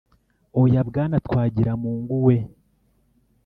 Oya, 0.61 0.81
Bwana 0.87 1.17
Twagiramungu 1.25 2.15
we 2.25 2.35